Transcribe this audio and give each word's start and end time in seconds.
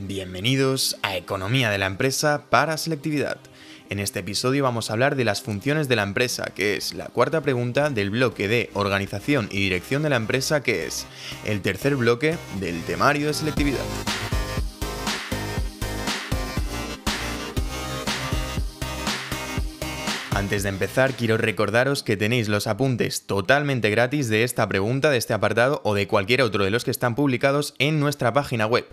Bienvenidos 0.00 0.96
a 1.02 1.16
Economía 1.16 1.70
de 1.70 1.78
la 1.78 1.86
Empresa 1.86 2.44
para 2.50 2.76
Selectividad. 2.76 3.38
En 3.90 3.98
este 3.98 4.20
episodio 4.20 4.62
vamos 4.62 4.88
a 4.88 4.92
hablar 4.92 5.16
de 5.16 5.24
las 5.24 5.42
funciones 5.42 5.88
de 5.88 5.96
la 5.96 6.04
empresa, 6.04 6.52
que 6.54 6.76
es 6.76 6.94
la 6.94 7.06
cuarta 7.06 7.40
pregunta 7.40 7.90
del 7.90 8.10
bloque 8.10 8.46
de 8.46 8.70
organización 8.74 9.48
y 9.50 9.58
dirección 9.58 10.04
de 10.04 10.10
la 10.10 10.14
empresa, 10.14 10.62
que 10.62 10.86
es 10.86 11.04
el 11.44 11.62
tercer 11.62 11.96
bloque 11.96 12.36
del 12.60 12.80
temario 12.84 13.26
de 13.26 13.34
selectividad. 13.34 13.84
Antes 20.48 20.62
de 20.62 20.70
empezar, 20.70 21.12
quiero 21.12 21.36
recordaros 21.36 22.02
que 22.02 22.16
tenéis 22.16 22.48
los 22.48 22.68
apuntes 22.68 23.26
totalmente 23.26 23.90
gratis 23.90 24.30
de 24.30 24.44
esta 24.44 24.66
pregunta, 24.66 25.10
de 25.10 25.18
este 25.18 25.34
apartado 25.34 25.82
o 25.84 25.92
de 25.92 26.08
cualquier 26.08 26.40
otro 26.40 26.64
de 26.64 26.70
los 26.70 26.86
que 26.86 26.90
están 26.90 27.14
publicados 27.14 27.74
en 27.78 28.00
nuestra 28.00 28.32
página 28.32 28.64
web, 28.64 28.86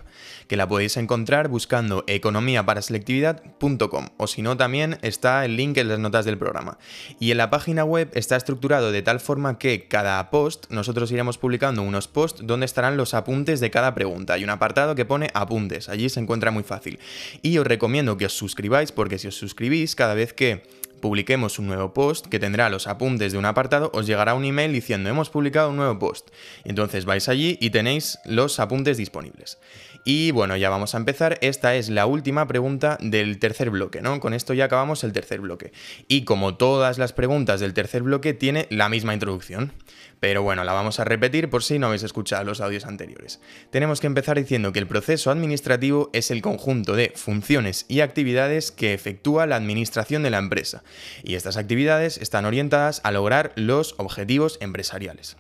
que 0.50 0.58
la 0.58 0.68
podéis 0.68 0.98
encontrar 0.98 1.48
buscando 1.48 2.04
economiaparaselectividad.com 2.08 4.08
o 4.18 4.28
si 4.28 4.42
no 4.42 4.58
también 4.58 4.98
está 5.02 5.46
el 5.46 5.56
link 5.56 5.78
en 5.78 5.88
las 5.88 5.98
notas 5.98 6.26
del 6.26 6.38
programa. 6.38 6.78
Y 7.22 7.32
en 7.32 7.38
la 7.38 7.50
página 7.50 7.86
web 7.86 8.12
está 8.16 8.36
estructurado 8.36 8.92
de 8.92 9.02
tal 9.02 9.22
forma 9.22 9.58
que 9.58 9.88
cada 9.88 10.30
post 10.32 10.66
nosotros 10.72 11.10
iremos 11.14 11.38
publicando 11.38 11.84
unos 11.84 12.10
posts 12.10 12.46
donde 12.46 12.66
estarán 12.66 12.98
los 12.98 13.14
apuntes 13.14 13.62
de 13.62 13.72
cada 13.72 13.96
pregunta. 13.96 14.34
Hay 14.34 14.44
un 14.44 14.50
apartado 14.50 14.94
que 14.94 15.06
pone 15.06 15.30
apuntes, 15.34 15.88
allí 15.88 16.10
se 16.10 16.20
encuentra 16.20 16.52
muy 16.52 16.64
fácil. 16.64 17.00
Y 17.42 17.60
os 17.60 17.66
recomiendo 17.66 18.18
que 18.18 18.26
os 18.26 18.34
suscribáis 18.34 18.92
porque 18.92 19.20
si 19.20 19.30
os 19.30 19.38
suscribís 19.38 19.96
cada 19.96 20.16
vez 20.16 20.34
que 20.34 20.84
publiquemos 21.00 21.60
un 21.60 21.68
nuevo 21.68 21.94
post 21.94 22.28
que 22.28 22.40
tendrá 22.40 22.70
los 22.70 22.88
apuntes 22.88 23.32
de 23.32 23.38
un 23.38 23.46
apartado, 23.46 23.92
os 23.94 24.08
llegará 24.08 24.34
un 24.34 24.46
email 24.46 24.72
diciendo 24.72 25.10
hemos 25.10 25.30
publicado 25.30 25.70
un 25.70 25.78
nuevo 25.78 25.98
post. 26.00 26.30
Entonces 26.64 27.06
vais 27.06 27.30
allí 27.30 27.58
y 27.62 27.70
tenéis 27.70 28.20
los 28.26 28.60
apuntes 28.60 28.98
disponibles. 28.98 29.60
Y 30.08 30.30
bueno, 30.30 30.56
ya 30.56 30.70
vamos 30.70 30.94
a 30.94 31.00
empezar. 31.00 31.40
Esta 31.42 31.74
es 31.74 31.90
la 31.90 32.06
última 32.06 32.48
pregunta 32.48 33.00
del 33.02 33.40
tercer 33.40 33.72
bloque, 33.72 34.04
¿no? 34.04 34.20
Con 34.20 34.36
esto 34.36 34.54
ya 34.54 34.66
acabamos 34.66 35.04
el 35.04 35.14
tercer 35.14 35.42
bloque. 35.42 35.74
Y 36.08 36.26
como 36.26 36.58
todas 36.58 37.00
las 37.00 37.12
preguntas 37.12 37.60
del 37.60 37.74
tercer 37.74 38.04
bloque, 38.04 38.36
tiene 38.36 38.68
la 38.70 38.88
misma 38.88 39.16
introducción. 39.16 39.74
Pero 40.20 40.44
bueno, 40.44 40.64
la 40.64 40.74
vamos 40.74 41.00
a 41.00 41.06
repetir 41.06 41.50
por 41.50 41.64
si 41.64 41.80
no 41.80 41.88
habéis 41.88 42.04
escuchado 42.04 42.44
los 42.44 42.62
audios 42.62 42.86
anteriores. 42.86 43.42
Tenemos 43.72 44.00
que 44.00 44.06
empezar 44.06 44.38
diciendo 44.38 44.72
que 44.72 44.80
el 44.80 44.88
proceso 44.88 45.32
administrativo 45.32 46.12
es 46.14 46.30
el 46.30 46.44
conjunto 46.44 46.96
de 46.96 47.12
funciones 47.16 47.88
y 47.88 48.02
actividades 48.02 48.72
que 48.72 48.94
efectúa 48.94 49.48
la 49.48 49.56
administración 49.56 50.22
de 50.22 50.30
la 50.30 50.38
empresa. 50.38 50.84
Y 51.24 51.34
estas 51.34 51.58
actividades 51.58 52.20
están 52.20 52.46
orientadas 52.46 53.02
a 53.04 53.12
lograr 53.12 53.54
los 53.56 53.96
objetivos 53.98 54.60
empresariales. 54.62 55.36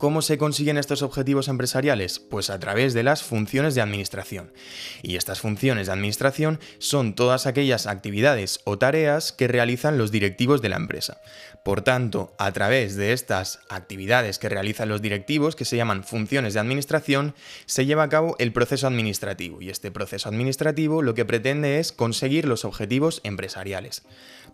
¿Cómo 0.00 0.22
se 0.22 0.38
consiguen 0.38 0.78
estos 0.78 1.02
objetivos 1.02 1.48
empresariales? 1.48 2.20
Pues 2.20 2.48
a 2.48 2.58
través 2.58 2.94
de 2.94 3.02
las 3.02 3.22
funciones 3.22 3.74
de 3.74 3.82
administración. 3.82 4.50
Y 5.02 5.16
estas 5.16 5.40
funciones 5.40 5.88
de 5.88 5.92
administración 5.92 6.58
son 6.78 7.14
todas 7.14 7.44
aquellas 7.44 7.86
actividades 7.86 8.60
o 8.64 8.78
tareas 8.78 9.30
que 9.30 9.46
realizan 9.46 9.98
los 9.98 10.10
directivos 10.10 10.62
de 10.62 10.70
la 10.70 10.76
empresa. 10.76 11.20
Por 11.62 11.82
tanto, 11.82 12.32
a 12.38 12.50
través 12.52 12.96
de 12.96 13.12
estas 13.12 13.60
actividades 13.68 14.38
que 14.38 14.48
realizan 14.48 14.88
los 14.88 15.02
directivos, 15.02 15.54
que 15.54 15.66
se 15.66 15.76
llaman 15.76 16.02
funciones 16.02 16.54
de 16.54 16.60
administración, 16.60 17.34
se 17.66 17.84
lleva 17.84 18.04
a 18.04 18.08
cabo 18.08 18.36
el 18.38 18.54
proceso 18.54 18.86
administrativo. 18.86 19.60
Y 19.60 19.68
este 19.68 19.90
proceso 19.90 20.30
administrativo 20.30 21.02
lo 21.02 21.12
que 21.12 21.26
pretende 21.26 21.78
es 21.78 21.92
conseguir 21.92 22.48
los 22.48 22.64
objetivos 22.64 23.20
empresariales. 23.22 24.02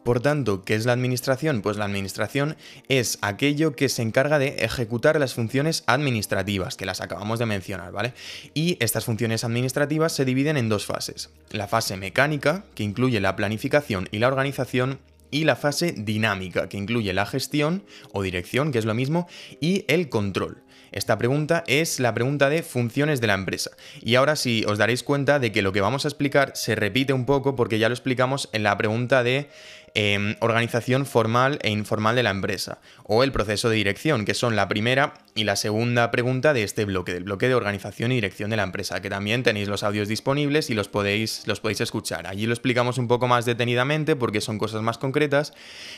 Por 0.02 0.20
tanto, 0.20 0.62
¿qué 0.62 0.76
es 0.76 0.86
la 0.86 0.92
administración? 0.92 1.62
Pues 1.62 1.76
la 1.76 1.84
administración 1.84 2.56
es 2.88 3.18
aquello 3.22 3.74
que 3.74 3.88
se 3.88 4.02
encarga 4.02 4.38
de 4.38 4.56
ejecutar 4.60 5.18
las 5.18 5.35
funciones 5.36 5.84
administrativas, 5.86 6.76
que 6.76 6.86
las 6.86 7.00
acabamos 7.00 7.38
de 7.38 7.46
mencionar, 7.46 7.92
¿vale? 7.92 8.12
Y 8.52 8.76
estas 8.80 9.04
funciones 9.04 9.44
administrativas 9.44 10.12
se 10.12 10.24
dividen 10.24 10.56
en 10.56 10.68
dos 10.68 10.84
fases. 10.84 11.30
La 11.50 11.68
fase 11.68 11.96
mecánica, 11.96 12.64
que 12.74 12.82
incluye 12.82 13.20
la 13.20 13.36
planificación 13.36 14.08
y 14.10 14.18
la 14.18 14.26
organización, 14.26 14.98
y 15.30 15.44
la 15.44 15.56
fase 15.56 15.92
dinámica, 15.92 16.68
que 16.68 16.76
incluye 16.76 17.12
la 17.12 17.26
gestión 17.26 17.84
o 18.12 18.22
dirección, 18.22 18.72
que 18.72 18.78
es 18.78 18.84
lo 18.84 18.94
mismo, 18.94 19.28
y 19.60 19.84
el 19.88 20.08
control. 20.08 20.62
Esta 20.92 21.18
pregunta 21.18 21.64
es 21.66 22.00
la 22.00 22.14
pregunta 22.14 22.48
de 22.48 22.62
funciones 22.62 23.20
de 23.20 23.26
la 23.26 23.34
empresa. 23.34 23.72
Y 24.00 24.14
ahora 24.14 24.36
sí 24.36 24.64
os 24.66 24.78
daréis 24.78 25.02
cuenta 25.02 25.38
de 25.38 25.52
que 25.52 25.62
lo 25.62 25.72
que 25.72 25.80
vamos 25.80 26.04
a 26.04 26.08
explicar 26.08 26.52
se 26.54 26.74
repite 26.74 27.12
un 27.12 27.26
poco 27.26 27.56
porque 27.56 27.78
ya 27.78 27.88
lo 27.88 27.94
explicamos 27.94 28.48
en 28.52 28.62
la 28.62 28.76
pregunta 28.78 29.22
de 29.22 29.50
Em, 29.98 30.36
organización 30.40 31.06
formal 31.06 31.58
e 31.62 31.70
informal 31.70 32.16
de 32.16 32.22
la 32.22 32.28
empresa, 32.28 32.80
o 33.04 33.24
el 33.24 33.32
proceso 33.32 33.70
de 33.70 33.76
dirección, 33.76 34.26
que 34.26 34.34
son 34.34 34.54
la 34.54 34.68
primera 34.68 35.14
y 35.34 35.44
la 35.44 35.56
segunda 35.56 36.10
pregunta 36.10 36.52
de 36.52 36.64
este 36.64 36.84
bloque, 36.84 37.14
del 37.14 37.24
bloque 37.24 37.48
de 37.48 37.54
organización 37.54 38.12
y 38.12 38.16
dirección 38.16 38.50
de 38.50 38.58
la 38.58 38.62
empresa, 38.62 39.00
que 39.00 39.08
también 39.08 39.42
tenéis 39.42 39.68
los 39.68 39.82
audios 39.82 40.06
disponibles 40.06 40.68
y 40.68 40.74
los 40.74 40.88
podéis, 40.88 41.46
los 41.46 41.60
podéis 41.60 41.80
escuchar. 41.80 42.26
Allí 42.26 42.44
lo 42.44 42.52
explicamos 42.52 42.98
un 42.98 43.08
poco 43.08 43.26
más 43.26 43.46
detenidamente 43.46 44.16
porque 44.16 44.42
son 44.42 44.58
cosas 44.58 44.82
más 44.82 44.98
concretas. 44.98 45.54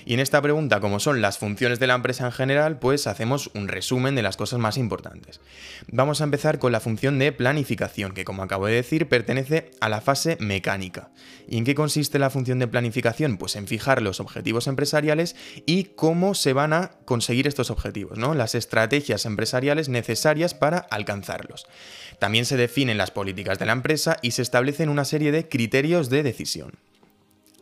Y 0.07 0.15
en 0.15 0.21
esta 0.21 0.41
pregunta, 0.43 0.79
como 0.79 1.01
son 1.01 1.21
las 1.21 1.39
funciones 1.39 1.81
de 1.81 1.89
la 1.89 1.95
empresa 1.95 2.25
en 2.25 2.33
general, 2.33 2.79
pues 2.79 3.09
hacemos 3.09 3.51
un 3.55 3.67
resumen 3.67 4.15
de 4.15 4.23
las 4.23 4.37
cosas 4.37 4.61
más 4.61 4.79
importantes. 4.79 5.41
Vamos 5.91 6.21
a 6.21 6.25
empezar 6.25 6.61
con 6.61 6.71
la 6.71 6.79
función 6.79 7.19
de 7.19 7.33
planificación, 7.33 8.13
que 8.13 8.25
como 8.25 8.45
acabo 8.45 8.67
de 8.67 8.75
decir, 8.75 9.09
pertenece 9.09 9.73
a 9.81 9.89
la 9.89 10.01
fase 10.01 10.37
mecánica. 10.39 11.11
¿Y 11.49 11.59
en 11.59 11.65
qué 11.65 11.75
consiste 11.75 12.21
la 12.21 12.31
función 12.31 12.61
de 12.61 12.69
planificación? 12.69 13.39
Pues 13.39 13.57
en 13.57 13.67
fijar 13.67 13.88
los 13.97 14.21
objetivos 14.21 14.67
empresariales 14.67 15.37
y 15.67 15.85
cómo 15.85 16.35
se 16.35 16.53
van 16.53 16.73
a 16.73 16.93
conseguir 17.05 17.47
estos 17.47 17.71
objetivos, 17.71 18.19
¿no? 18.19 18.35
las 18.35 18.55
estrategias 18.55 19.25
empresariales 19.27 19.89
necesarias 19.89 20.55
para 20.55 20.79
alcanzarlos. 20.79 21.67
También 22.19 22.45
se 22.45 22.57
definen 22.57 22.99
las 22.99 23.11
políticas 23.11 23.59
de 23.59 23.67
la 23.67 23.73
empresa 23.73 24.19
y 24.23 24.33
se 24.33 24.43
establecen 24.43 24.89
una 24.89 25.05
serie 25.05 25.33
de 25.33 25.49
criterios 25.49 26.11
de 26.11 26.23
decisión. 26.23 26.73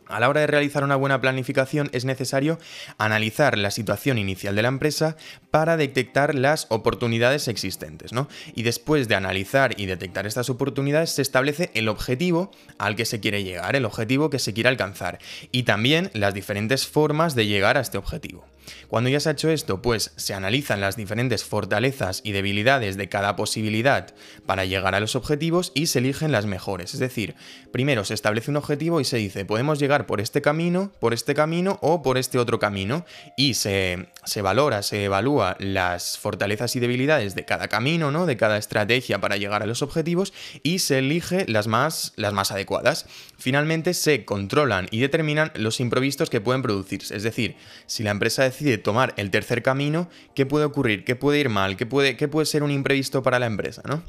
A 0.09 0.19
la 0.19 0.29
hora 0.29 0.41
de 0.41 0.47
realizar 0.47 0.83
una 0.83 0.95
buena 0.95 1.21
planificación 1.21 1.89
es 1.93 2.05
necesario 2.05 2.59
analizar 2.97 3.57
la 3.57 3.71
situación 3.71 4.17
inicial 4.17 4.55
de 4.55 4.61
la 4.61 4.67
empresa 4.67 5.17
para 5.51 5.77
detectar 5.77 6.35
las 6.35 6.67
oportunidades 6.69 7.47
existentes, 7.47 8.13
¿no? 8.13 8.27
Y 8.55 8.63
después 8.63 9.07
de 9.07 9.15
analizar 9.15 9.79
y 9.79 9.85
detectar 9.85 10.27
estas 10.27 10.49
oportunidades 10.49 11.11
se 11.11 11.21
establece 11.21 11.71
el 11.73 11.89
objetivo 11.89 12.51
al 12.77 12.95
que 12.95 13.05
se 13.05 13.19
quiere 13.19 13.43
llegar, 13.43 13.75
el 13.75 13.85
objetivo 13.85 14.29
que 14.29 14.39
se 14.39 14.53
quiere 14.53 14.69
alcanzar 14.69 15.19
y 15.51 15.63
también 15.63 16.09
las 16.13 16.33
diferentes 16.33 16.87
formas 16.87 17.35
de 17.35 17.47
llegar 17.47 17.77
a 17.77 17.81
este 17.81 17.97
objetivo. 17.97 18.45
Cuando 18.87 19.09
ya 19.09 19.19
se 19.19 19.29
ha 19.29 19.33
hecho 19.33 19.49
esto, 19.49 19.81
pues 19.81 20.11
se 20.15 20.33
analizan 20.33 20.81
las 20.81 20.95
diferentes 20.95 21.43
fortalezas 21.43 22.21
y 22.23 22.31
debilidades 22.31 22.97
de 22.97 23.09
cada 23.09 23.35
posibilidad 23.35 24.13
para 24.45 24.65
llegar 24.65 24.95
a 24.95 24.99
los 24.99 25.15
objetivos 25.15 25.71
y 25.73 25.87
se 25.87 25.99
eligen 25.99 26.31
las 26.31 26.45
mejores. 26.45 26.93
Es 26.93 26.99
decir, 26.99 27.35
primero 27.71 28.03
se 28.05 28.13
establece 28.13 28.51
un 28.51 28.57
objetivo 28.57 29.01
y 29.01 29.05
se 29.05 29.17
dice, 29.17 29.45
podemos 29.45 29.79
llegar 29.79 30.05
por 30.05 30.21
este 30.21 30.41
camino, 30.41 30.91
por 30.99 31.13
este 31.13 31.33
camino 31.33 31.79
o 31.81 32.01
por 32.01 32.17
este 32.17 32.39
otro 32.39 32.59
camino. 32.59 33.05
Y 33.35 33.53
se, 33.55 34.09
se 34.25 34.41
valora, 34.41 34.83
se 34.83 35.03
evalúa 35.05 35.55
las 35.59 36.17
fortalezas 36.17 36.75
y 36.75 36.79
debilidades 36.79 37.35
de 37.35 37.45
cada 37.45 37.67
camino, 37.67 38.11
¿no? 38.11 38.25
De 38.25 38.37
cada 38.37 38.57
estrategia 38.57 39.19
para 39.19 39.37
llegar 39.37 39.63
a 39.63 39.67
los 39.67 39.81
objetivos 39.81 40.33
y 40.63 40.79
se 40.79 40.99
elige 40.99 41.45
las 41.47 41.67
más, 41.67 42.13
las 42.15 42.33
más 42.33 42.51
adecuadas. 42.51 43.05
Finalmente 43.37 43.93
se 43.93 44.25
controlan 44.25 44.87
y 44.91 44.99
determinan 44.99 45.51
los 45.55 45.79
imprevistos 45.79 46.29
que 46.29 46.41
pueden 46.41 46.61
producirse. 46.61 47.15
Es 47.15 47.23
decir, 47.23 47.55
si 47.85 48.03
la 48.03 48.11
empresa 48.11 48.43
decide 48.43 48.56
tomar 48.83 49.13
el 49.17 49.31
tercer 49.31 49.63
camino, 49.63 50.09
¿qué 50.35 50.45
puede 50.45 50.65
ocurrir? 50.65 51.03
¿Qué 51.03 51.15
puede 51.15 51.39
ir 51.39 51.49
mal? 51.49 51.77
¿Qué 51.77 51.85
puede, 51.85 52.17
qué 52.17 52.27
puede 52.27 52.45
ser 52.45 52.63
un 52.63 52.71
imprevisto 52.71 53.23
para 53.23 53.39
la 53.39 53.45
empresa? 53.45 53.81
¿no? 53.85 54.03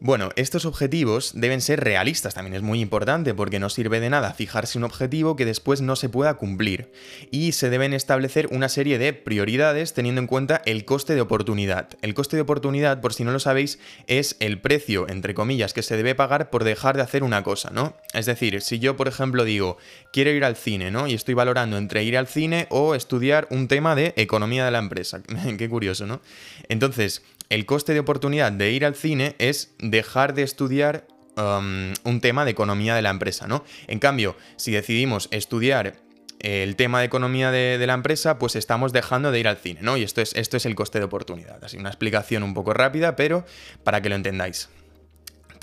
Bueno, 0.00 0.30
estos 0.36 0.64
objetivos 0.66 1.32
deben 1.34 1.60
ser 1.60 1.80
realistas, 1.80 2.34
también 2.34 2.54
es 2.54 2.62
muy 2.62 2.80
importante 2.80 3.32
porque 3.32 3.58
no 3.58 3.70
sirve 3.70 4.00
de 4.00 4.10
nada 4.10 4.34
fijarse 4.34 4.76
un 4.76 4.84
objetivo 4.84 5.36
que 5.36 5.44
después 5.44 5.80
no 5.80 5.96
se 5.96 6.08
pueda 6.08 6.34
cumplir. 6.34 6.92
Y 7.30 7.52
se 7.52 7.70
deben 7.70 7.94
establecer 7.94 8.48
una 8.50 8.68
serie 8.68 8.98
de 8.98 9.12
prioridades 9.12 9.94
teniendo 9.94 10.20
en 10.20 10.26
cuenta 10.26 10.62
el 10.66 10.84
coste 10.84 11.14
de 11.14 11.20
oportunidad. 11.20 11.88
El 12.02 12.14
coste 12.14 12.36
de 12.36 12.42
oportunidad, 12.42 13.00
por 13.00 13.14
si 13.14 13.24
no 13.24 13.32
lo 13.32 13.40
sabéis, 13.40 13.78
es 14.06 14.36
el 14.40 14.60
precio, 14.60 15.08
entre 15.08 15.34
comillas, 15.34 15.72
que 15.72 15.82
se 15.82 15.96
debe 15.96 16.14
pagar 16.14 16.50
por 16.50 16.64
dejar 16.64 16.96
de 16.96 17.02
hacer 17.02 17.22
una 17.22 17.42
cosa, 17.42 17.70
¿no? 17.70 17.96
Es 18.12 18.26
decir, 18.26 18.60
si 18.60 18.78
yo, 18.78 18.96
por 18.96 19.08
ejemplo, 19.08 19.44
digo, 19.44 19.78
quiero 20.12 20.30
ir 20.30 20.44
al 20.44 20.56
cine, 20.56 20.90
¿no? 20.90 21.06
Y 21.06 21.14
estoy 21.14 21.34
valorando 21.34 21.78
entre 21.78 22.04
ir 22.04 22.18
al 22.18 22.26
cine 22.26 22.66
o 22.70 22.94
estudiar 22.94 23.46
un 23.50 23.68
tema 23.68 23.94
de 23.94 24.12
economía 24.16 24.64
de 24.64 24.70
la 24.70 24.78
empresa. 24.78 25.22
Qué 25.58 25.68
curioso, 25.68 26.06
¿no? 26.06 26.20
Entonces, 26.68 27.22
el 27.54 27.66
coste 27.66 27.94
de 27.94 28.00
oportunidad 28.00 28.50
de 28.50 28.72
ir 28.72 28.84
al 28.84 28.96
cine 28.96 29.36
es 29.38 29.74
dejar 29.78 30.34
de 30.34 30.42
estudiar 30.42 31.06
um, 31.36 31.92
un 32.02 32.20
tema 32.20 32.44
de 32.44 32.50
economía 32.50 32.96
de 32.96 33.02
la 33.02 33.10
empresa, 33.10 33.46
¿no? 33.46 33.64
En 33.86 34.00
cambio, 34.00 34.36
si 34.56 34.72
decidimos 34.72 35.28
estudiar 35.30 35.94
el 36.40 36.74
tema 36.74 36.98
de 36.98 37.06
economía 37.06 37.52
de, 37.52 37.82
la 37.86 37.94
empresa, 37.94 38.40
pues 38.40 38.56
estamos 38.56 38.92
dejando 38.92 39.30
de 39.30 39.38
ir 39.38 39.46
al 39.46 39.56
cine, 39.56 39.80
¿no? 39.82 39.96
Y 39.96 40.02
esto 40.02 40.20
es, 40.20 40.34
esto 40.34 40.56
es 40.56 40.66
el 40.66 40.74
coste 40.74 40.98
de 40.98 41.04
oportunidad. 41.04 41.62
Así 41.64 41.76
una 41.76 41.90
explicación 41.90 42.42
un 42.42 42.54
poco 42.54 42.74
rápida, 42.74 43.14
pero 43.14 43.46
para 43.84 44.02
que 44.02 44.08
lo 44.08 44.16
entendáis. 44.16 44.68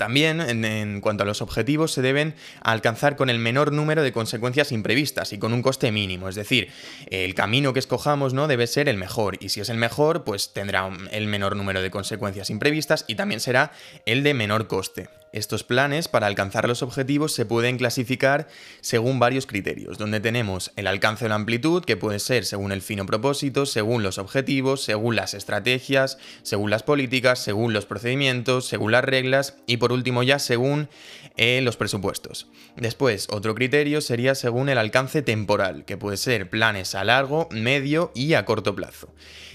También, 0.02 0.40
en, 0.40 1.00
cuanto 1.00 1.22
a 1.22 1.26
los 1.26 1.42
objetivos, 1.42 1.92
se 1.92 2.02
deben 2.02 2.34
alcanzar 2.60 3.14
con 3.14 3.30
el 3.30 3.38
menor 3.38 3.70
número 3.70 4.02
de 4.02 4.10
consecuencias 4.10 4.72
imprevistas 4.72 5.32
y 5.32 5.38
con 5.38 5.52
un 5.52 5.62
coste 5.62 5.92
mínimo. 5.92 6.28
Es 6.28 6.34
decir, 6.34 6.72
el 7.08 7.36
camino 7.36 7.72
que 7.72 7.78
escojamos 7.78 8.34
no 8.34 8.48
debe 8.48 8.66
ser 8.66 8.88
el 8.88 8.96
mejor. 8.96 9.36
Y 9.38 9.50
si 9.50 9.60
es 9.60 9.68
el 9.68 9.76
mejor, 9.76 10.24
pues 10.24 10.52
tendrá 10.52 10.90
el 11.12 11.28
menor 11.28 11.54
número 11.54 11.82
de 11.82 11.92
consecuencias 11.92 12.50
imprevistas 12.50 13.04
y 13.06 13.14
también 13.14 13.38
será 13.38 13.70
el 14.04 14.24
de 14.24 14.34
menor 14.34 14.66
coste. 14.66 15.08
Estos 15.32 15.64
planes 15.64 16.08
para 16.08 16.26
alcanzar 16.26 16.68
los 16.68 16.82
objetivos 16.82 17.32
se 17.32 17.46
pueden 17.46 17.78
clasificar 17.78 18.48
según 18.82 19.18
varios 19.18 19.46
criterios, 19.46 19.96
donde 19.96 20.20
tenemos 20.20 20.72
el 20.76 20.86
alcance 20.86 21.24
o 21.24 21.28
la 21.28 21.36
amplitud, 21.36 21.82
que 21.84 21.96
puede 21.96 22.18
ser 22.18 22.44
según 22.44 22.70
el 22.70 22.82
fino 22.82 23.06
propósito, 23.06 23.64
según 23.64 24.02
los 24.02 24.18
objetivos, 24.18 24.82
según 24.84 25.16
las 25.16 25.32
estrategias, 25.32 26.18
según 26.42 26.68
las 26.68 26.82
políticas, 26.82 27.38
según 27.38 27.72
los 27.72 27.86
procedimientos, 27.86 28.66
según 28.66 28.92
las 28.92 29.04
reglas 29.04 29.56
y 29.66 29.78
por 29.78 29.92
último 29.92 30.22
ya 30.22 30.38
según 30.38 30.90
eh, 31.38 31.62
los 31.62 31.78
presupuestos. 31.78 32.48
Después, 32.76 33.28
otro 33.30 33.54
criterio 33.54 34.02
sería 34.02 34.34
según 34.34 34.68
el 34.68 34.76
alcance 34.76 35.22
temporal, 35.22 35.86
que 35.86 35.96
puede 35.96 36.18
ser 36.18 36.50
planes 36.50 36.94
a 36.94 37.04
largo, 37.04 37.48
medio 37.50 38.12
y 38.14 38.34
a 38.34 38.44
corto 38.44 38.74
plazo. 38.74 39.14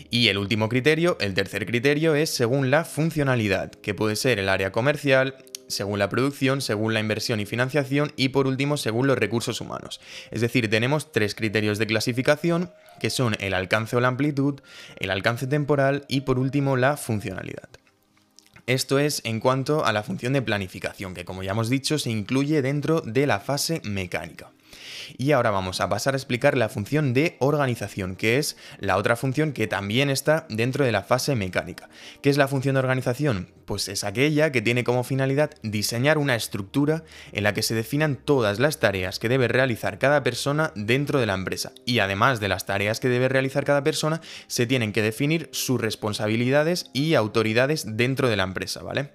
Y 0.10 0.30
el 0.30 0.40
último 0.40 0.70
criterio, 0.70 1.18
el 1.20 1.36
tercer 1.36 1.68
criterio, 1.68 2.16
es 2.16 2.32
según 2.32 2.72
la 2.72 2.84
funcionalidad, 2.84 3.72
que 3.72 3.94
puede 3.94 4.16
ser 4.16 4.40
el 4.40 4.50
área 4.50 4.72
comercial, 4.72 5.36
según 5.68 6.00
la 6.00 6.10
producción, 6.10 6.62
según 6.62 6.94
la 6.94 7.00
inversión 7.00 7.40
y 7.40 7.46
financiación 7.46 8.12
y 8.16 8.30
por 8.30 8.48
último 8.48 8.78
según 8.78 9.08
los 9.08 9.18
recursos 9.18 9.62
humanos. 9.62 10.00
Es 10.32 10.42
decir, 10.42 10.70
tenemos 10.70 11.12
tres 11.12 11.36
criterios 11.36 11.78
de 11.78 11.88
clasificación 11.88 12.72
que 13.00 13.10
son 13.10 13.36
el 13.40 13.54
alcance 13.54 13.96
o 13.96 14.00
la 14.00 14.08
amplitud, 14.08 14.62
el 14.98 15.12
alcance 15.12 15.48
temporal 15.48 16.06
y 16.08 16.22
por 16.22 16.40
último 16.40 16.78
la 16.78 16.98
funcionalidad. 16.98 17.70
Esto 18.66 19.00
es 19.00 19.22
en 19.24 19.40
cuanto 19.40 19.86
a 19.86 19.94
la 19.94 20.04
función 20.04 20.34
de 20.34 20.42
planificación, 20.42 21.14
que 21.14 21.24
como 21.24 21.42
ya 21.42 21.52
hemos 21.52 21.70
dicho 21.70 21.98
se 21.98 22.10
incluye 22.10 22.62
dentro 22.62 23.00
de 23.02 23.26
la 23.26 23.40
fase 23.40 23.82
mecánica. 23.86 24.52
Y 25.18 25.32
ahora 25.32 25.52
vamos 25.52 25.82
a 25.82 25.90
pasar 25.90 26.14
a 26.14 26.18
explicar 26.18 26.58
la 26.58 26.70
función 26.70 27.14
de 27.14 27.38
organización, 27.40 28.16
que 28.16 28.38
es 28.38 28.58
la 28.80 28.98
otra 28.98 29.16
función 29.16 29.54
que 29.54 29.68
también 29.68 30.10
está 30.10 30.46
dentro 30.50 30.86
de 30.86 30.92
la 30.92 31.04
fase 31.04 31.36
mecánica. 31.36 31.90
¿Qué 32.22 32.30
es 32.30 32.38
la 32.38 32.48
función 32.48 32.76
de 32.76 32.80
organización? 32.80 33.50
Pues 33.66 33.88
es 33.90 34.04
aquella 34.04 34.52
que 34.52 34.62
tiene 34.62 34.84
como 34.84 35.04
finalidad 35.04 35.52
diseñar 35.62 36.18
una 36.18 36.36
estructura 36.36 37.04
en 37.32 37.44
la 37.44 37.54
que 37.54 37.64
se 37.64 37.76
definan 37.76 38.16
todas 38.16 38.60
las 38.60 38.80
tareas 38.80 39.20
que 39.20 39.30
debe 39.30 39.48
realizar 39.48 40.00
cada 40.00 40.24
persona 40.24 40.72
dentro 40.76 41.20
de 41.20 41.26
la 41.26 41.34
empresa. 41.34 41.72
Y 41.86 42.00
además 42.00 42.40
de 42.40 42.48
las 42.48 42.66
tareas 42.66 43.00
que 43.00 43.10
debe 43.10 43.30
realizar 43.30 43.66
cada 43.66 43.84
persona, 43.84 44.22
se 44.48 44.66
tienen 44.68 44.94
que 44.94 45.02
definir 45.02 45.50
sus 45.52 45.82
responsabilidades 45.82 46.90
y 46.94 47.16
autoridades 47.16 47.98
dentro 47.98 48.30
de 48.30 48.38
la 48.38 48.44
empresa, 48.44 48.82
¿vale? 48.84 49.12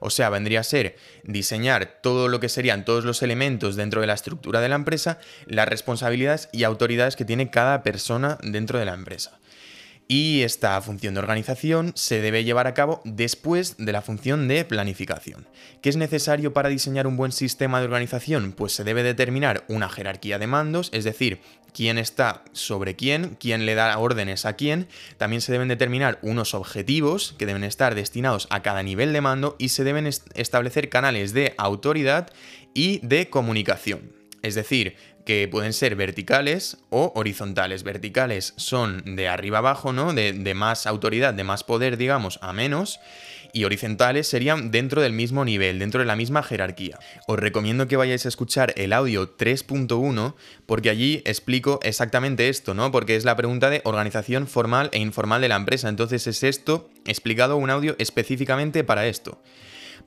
O 0.00 0.10
sea, 0.10 0.30
vendría 0.30 0.60
a 0.60 0.64
ser 0.64 0.96
diseñar 1.24 1.98
todo 2.02 2.28
lo 2.28 2.40
que 2.40 2.48
serían 2.48 2.84
todos 2.84 3.04
los 3.04 3.22
elementos 3.22 3.76
dentro 3.76 4.00
de 4.00 4.06
la 4.06 4.14
estructura 4.14 4.60
de 4.60 4.68
la 4.68 4.76
empresa, 4.76 5.18
las 5.46 5.68
responsabilidades 5.68 6.48
y 6.52 6.64
autoridades 6.64 7.16
que 7.16 7.24
tiene 7.24 7.50
cada 7.50 7.82
persona 7.82 8.38
dentro 8.42 8.78
de 8.78 8.84
la 8.84 8.94
empresa. 8.94 9.38
Y 10.10 10.40
esta 10.40 10.80
función 10.80 11.12
de 11.12 11.20
organización 11.20 11.92
se 11.94 12.22
debe 12.22 12.42
llevar 12.42 12.66
a 12.66 12.72
cabo 12.72 13.02
después 13.04 13.76
de 13.76 13.92
la 13.92 14.00
función 14.00 14.48
de 14.48 14.64
planificación. 14.64 15.46
¿Qué 15.82 15.90
es 15.90 15.96
necesario 15.96 16.54
para 16.54 16.70
diseñar 16.70 17.06
un 17.06 17.18
buen 17.18 17.30
sistema 17.30 17.78
de 17.78 17.84
organización? 17.84 18.52
Pues 18.52 18.72
se 18.72 18.84
debe 18.84 19.02
determinar 19.02 19.66
una 19.68 19.90
jerarquía 19.90 20.38
de 20.38 20.46
mandos, 20.46 20.88
es 20.94 21.04
decir, 21.04 21.40
quién 21.74 21.98
está 21.98 22.42
sobre 22.52 22.96
quién, 22.96 23.36
quién 23.38 23.66
le 23.66 23.74
da 23.74 23.98
órdenes 23.98 24.46
a 24.46 24.54
quién. 24.54 24.88
También 25.18 25.42
se 25.42 25.52
deben 25.52 25.68
determinar 25.68 26.18
unos 26.22 26.54
objetivos 26.54 27.34
que 27.38 27.44
deben 27.44 27.62
estar 27.62 27.94
destinados 27.94 28.48
a 28.48 28.62
cada 28.62 28.82
nivel 28.82 29.12
de 29.12 29.20
mando 29.20 29.56
y 29.58 29.68
se 29.68 29.84
deben 29.84 30.06
establecer 30.06 30.88
canales 30.88 31.34
de 31.34 31.52
autoridad 31.58 32.32
y 32.72 33.06
de 33.06 33.28
comunicación. 33.28 34.12
Es 34.40 34.54
decir, 34.54 34.96
que 35.28 35.46
pueden 35.46 35.74
ser 35.74 35.94
verticales 35.94 36.78
o 36.88 37.12
horizontales. 37.14 37.82
Verticales 37.82 38.54
son 38.56 39.14
de 39.14 39.28
arriba 39.28 39.58
abajo, 39.58 39.92
¿no? 39.92 40.14
De, 40.14 40.54
más 40.54 40.86
autoridad, 40.86 41.34
de 41.34 41.44
más 41.44 41.64
poder, 41.64 41.98
digamos, 41.98 42.38
a 42.40 42.54
menos. 42.54 42.98
Y 43.52 43.64
horizontales 43.64 44.26
serían 44.26 44.70
dentro 44.70 45.02
del 45.02 45.12
mismo 45.12 45.44
nivel, 45.44 45.80
dentro 45.80 46.00
de 46.00 46.06
la 46.06 46.16
misma 46.16 46.42
jerarquía. 46.42 46.98
Os 47.26 47.38
recomiendo 47.38 47.86
que 47.88 47.98
vayáis 47.98 48.24
a 48.24 48.30
escuchar 48.30 48.72
el 48.78 48.94
audio 48.94 49.36
3.1 49.36 50.34
porque 50.64 50.88
allí 50.88 51.20
explico 51.26 51.78
exactamente 51.82 52.48
esto, 52.48 52.72
¿no? 52.72 52.90
Porque 52.90 53.14
es 53.14 53.26
la 53.26 53.36
pregunta 53.36 53.68
de 53.68 53.82
organización 53.84 54.46
formal 54.46 54.88
e 54.94 54.98
informal 54.98 55.42
de 55.42 55.48
la 55.48 55.56
empresa. 55.56 55.90
Entonces 55.90 56.26
es 56.26 56.42
esto 56.42 56.88
explicado 57.04 57.58
un 57.58 57.68
audio 57.68 57.96
específicamente 57.98 58.82
para 58.82 59.06
esto. 59.06 59.38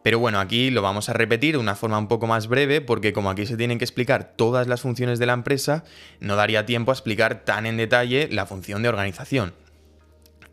Pero 0.03 0.19
bueno, 0.19 0.39
aquí 0.39 0.69
lo 0.69 0.81
vamos 0.81 1.09
a 1.09 1.13
repetir 1.13 1.55
de 1.55 1.59
una 1.59 1.75
forma 1.75 1.97
un 1.97 2.07
poco 2.07 2.27
más 2.27 2.47
breve 2.47 2.81
porque 2.81 3.13
como 3.13 3.29
aquí 3.29 3.45
se 3.45 3.57
tienen 3.57 3.77
que 3.77 3.85
explicar 3.85 4.33
todas 4.35 4.67
las 4.67 4.81
funciones 4.81 5.19
de 5.19 5.25
la 5.25 5.33
empresa, 5.33 5.83
no 6.19 6.35
daría 6.35 6.65
tiempo 6.65 6.91
a 6.91 6.93
explicar 6.93 7.43
tan 7.45 7.65
en 7.65 7.77
detalle 7.77 8.27
la 8.31 8.45
función 8.45 8.83
de 8.83 8.89
organización. 8.89 9.53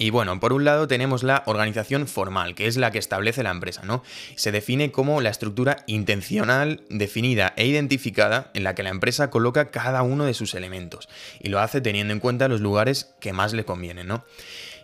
Y 0.01 0.11
bueno, 0.11 0.39
por 0.39 0.53
un 0.53 0.65
lado 0.65 0.87
tenemos 0.87 1.25
la 1.25 1.43
organización 1.47 2.07
formal, 2.07 2.55
que 2.55 2.69
es 2.69 2.77
la 2.77 2.93
que 2.93 2.99
establece 2.99 3.43
la 3.43 3.51
empresa, 3.51 3.83
¿no? 3.85 4.05
Se 4.37 4.53
define 4.53 4.93
como 4.93 5.21
la 5.21 5.29
estructura 5.29 5.79
intencional, 5.89 6.85
definida 6.89 7.53
e 7.57 7.67
identificada 7.67 8.53
en 8.55 8.63
la 8.63 8.77
que 8.77 8.85
la 8.85 8.91
empresa 8.91 9.29
coloca 9.29 9.73
cada 9.73 10.03
uno 10.03 10.25
de 10.25 10.35
sus 10.35 10.55
elementos. 10.55 11.09
Y 11.41 11.49
lo 11.49 11.59
hace 11.59 11.81
teniendo 11.81 12.13
en 12.13 12.21
cuenta 12.21 12.47
los 12.47 12.61
lugares 12.61 13.13
que 13.21 13.33
más 13.33 13.53
le 13.55 13.65
convienen, 13.65 14.07
¿no? 14.07 14.25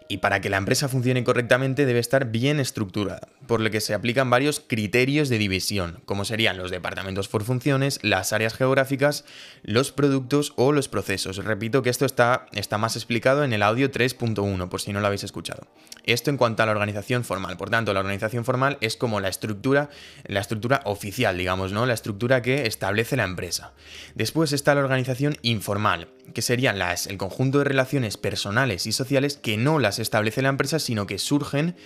Y 0.07 0.19
para 0.19 0.41
que 0.41 0.51
la 0.51 0.59
empresa 0.59 0.89
funcione 0.89 1.25
correctamente 1.25 1.87
debe 1.87 1.99
estar 1.99 2.27
bien 2.27 2.61
estructurada, 2.61 3.29
por 3.47 3.61
lo 3.61 3.71
que 3.71 3.81
se 3.81 3.95
aplican 3.95 4.29
varios 4.29 4.61
criterios 4.61 5.31
de 5.31 5.39
división, 5.39 6.03
como 6.05 6.27
serían 6.27 6.59
los 6.59 6.71
departamentos 6.71 7.29
por 7.29 7.43
funciones, 7.43 8.01
las 8.03 8.35
áreas 8.35 8.55
geográficas, 8.55 9.25
los 9.63 9.93
productos 9.93 10.53
o 10.57 10.73
los 10.73 10.89
procesos. 10.89 11.39
Repito 11.39 11.83
que 11.83 11.89
esto 11.89 12.05
está, 12.05 12.47
está 12.53 12.77
más 12.77 12.97
explicado 12.97 13.45
en 13.45 13.55
el 13.55 13.63
audio 13.63 13.91
3.1, 13.91 14.69
por 14.69 14.81
si 14.83 14.93
no 14.93 15.01
lo 15.01 15.07
habéis 15.07 15.25
escuchado. 15.25 15.67
Esto 16.05 16.29
en 16.29 16.37
cuanto 16.37 16.63
a 16.63 16.67
la 16.67 16.73
organización 16.73 17.25
formal. 17.25 17.57
Por 17.57 17.71
tanto, 17.71 17.95
la 17.95 18.01
organización 18.01 18.45
formal 18.45 18.77
es 18.83 18.99
como 18.99 19.21
la 19.21 19.29
estructura, 19.29 19.89
la 20.27 20.41
estructura 20.41 20.83
oficial, 20.85 21.39
digamos, 21.39 21.73
¿no? 21.73 21.87
La 21.87 21.95
estructura 21.95 22.43
que 22.43 22.67
establece 22.67 23.17
la 23.17 23.25
empresa. 23.25 23.73
Después 24.15 24.53
está 24.53 24.75
la 24.75 24.83
organización 24.83 25.39
informal, 25.41 26.09
que 26.33 26.43
serían 26.43 26.79
las, 26.79 27.07
el 27.07 27.19
conjunto 27.19 27.59
de 27.59 27.65
relaciones 27.65 28.17
personales 28.17 28.87
y 28.87 28.93
sociales 28.93 29.37
que 29.37 29.57
no 29.57 29.79
las 29.79 29.99
establece 29.99 30.43
la 30.43 30.49
empresa, 30.49 30.79
sino 30.79 31.07
que 31.07 31.19
surgen 31.19 31.77